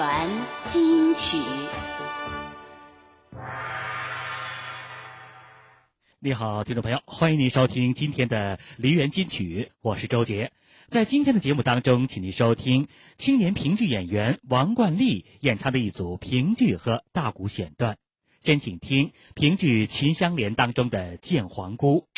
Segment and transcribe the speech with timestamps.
[0.00, 1.36] 梨园金曲。
[6.20, 10.52] 你好，听众朋友，欢迎您收听今天的梨园金曲，我是周杰。
[10.88, 17.98] 在今天的节目当中，请您收听青年评剧演员王冠丽演唱的一组评剧和大鼓选段。
[18.40, 22.08] 先请听评剧《秦香莲》当中的《见皇姑》。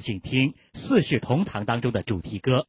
[0.00, 2.66] 请听《四世同堂》当中的主题歌。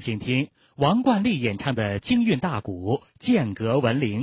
[0.00, 4.22] 请听王冠丽演唱的京韵大鼓《剑阁闻铃》。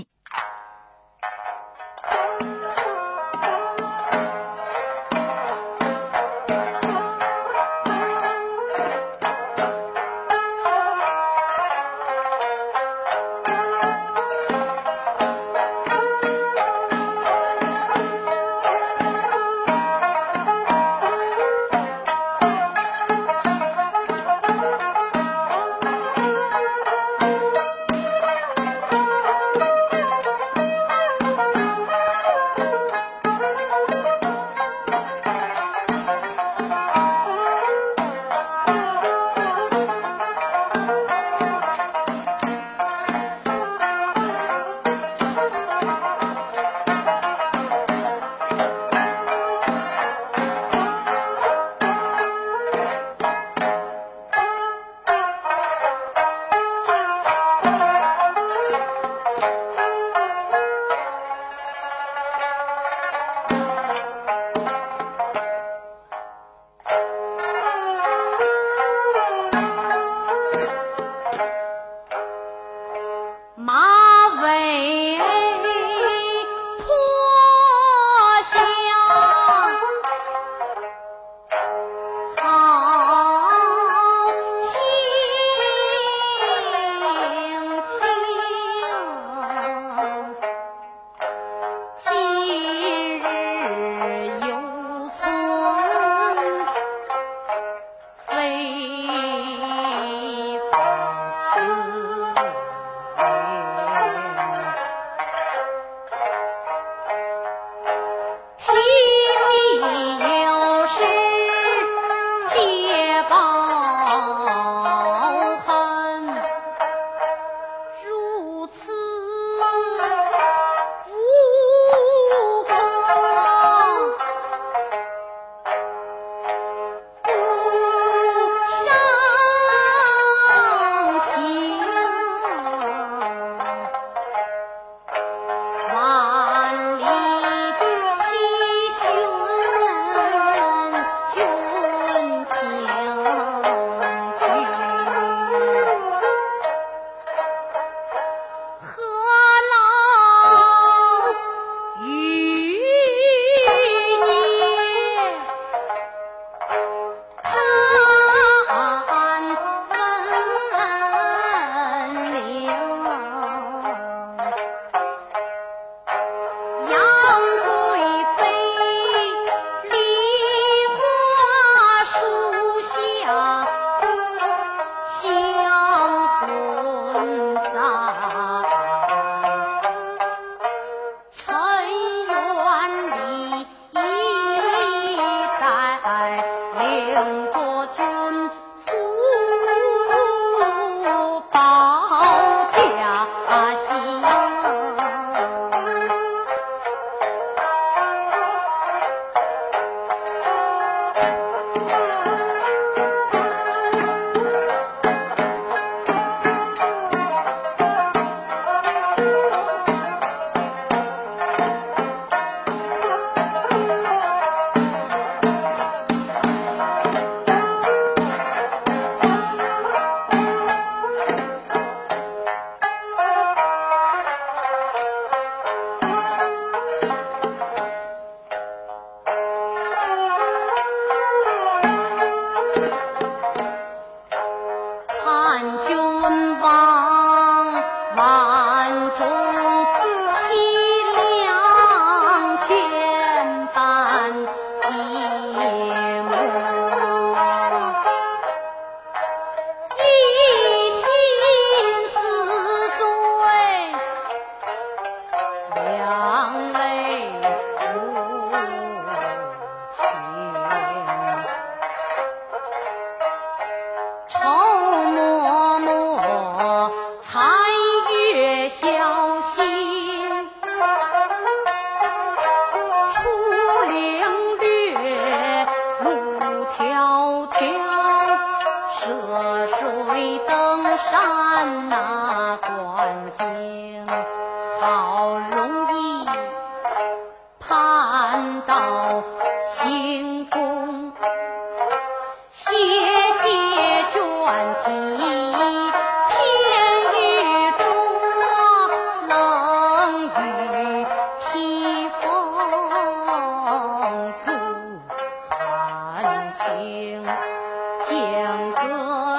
[307.25, 309.34] 江歌。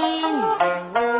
[0.00, 1.11] 南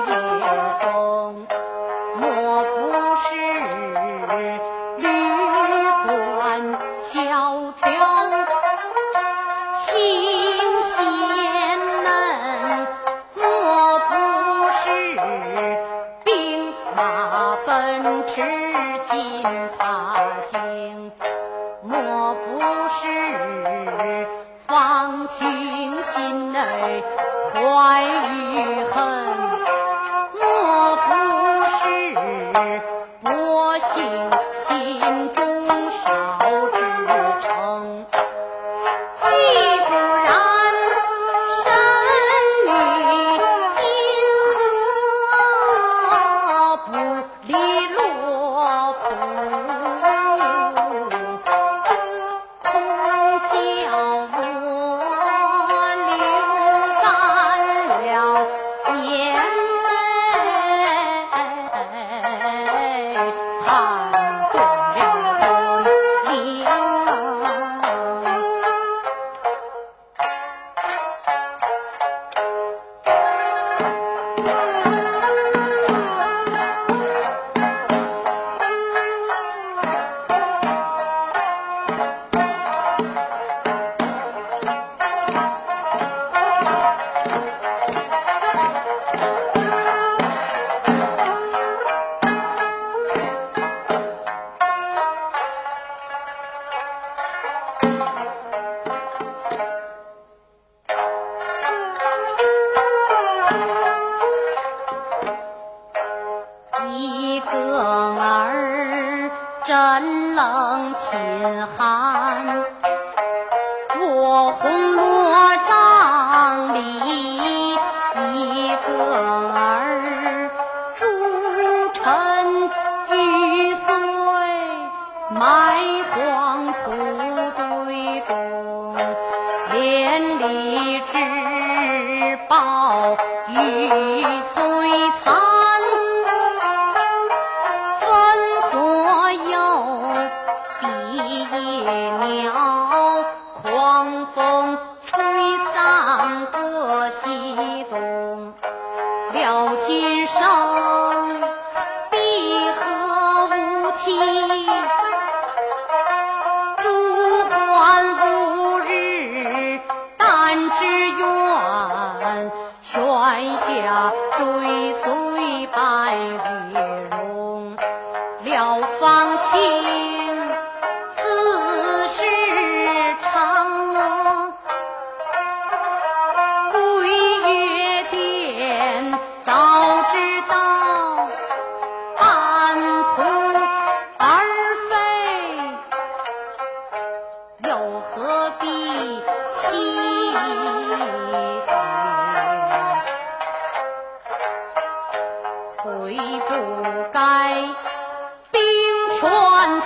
[149.33, 150.92] 了今生。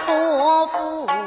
[0.04, 1.25] 错付，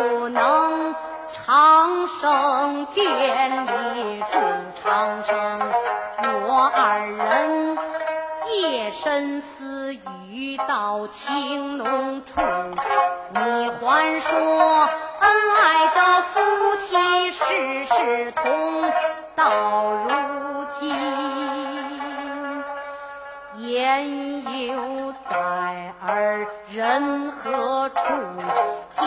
[0.00, 0.94] 不能
[1.30, 4.38] 长生殿里祝
[4.82, 5.60] 长生，
[6.46, 7.76] 我二人。
[8.62, 9.94] 夜深私
[10.30, 14.88] 语到情浓处，你还说
[15.20, 16.40] 恩爱的夫
[16.78, 18.90] 妻事事同，
[19.36, 19.50] 到
[20.08, 20.88] 如今
[23.56, 25.36] 言犹在
[26.00, 28.02] 耳，人何处？
[28.92, 29.06] 几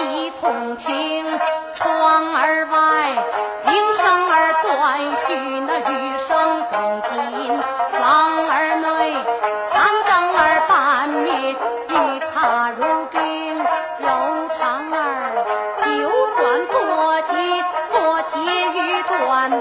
[0.00, 1.26] 量，几同情。
[1.74, 2.78] 窗儿外，
[3.64, 6.28] 铃声儿断续，那雨声
[6.70, 7.10] 更紧。
[7.92, 8.00] 房
[8.50, 9.14] 儿内，
[9.72, 13.18] 三更儿半灭，与他如冰。
[13.58, 14.06] 柔
[14.58, 15.44] 肠儿，
[15.82, 15.88] 九
[16.36, 16.78] 转多
[17.22, 17.32] 结，
[17.92, 18.34] 多结
[18.74, 19.60] 欲断。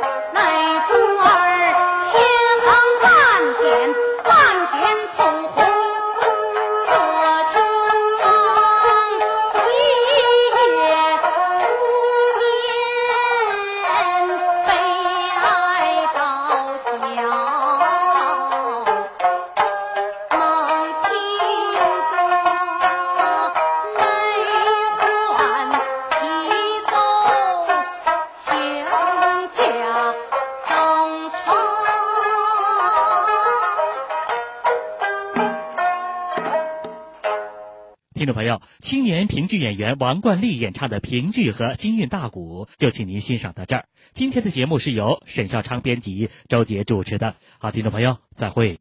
[39.30, 43.86] 评剧演员王冠丽演唱的评剧和京韵大鼓，就请您欣赏到这儿。
[44.12, 47.36] 今天的节目是由沈孝昌编辑、周杰主持的。
[47.60, 48.78] 好，听众朋友，再会。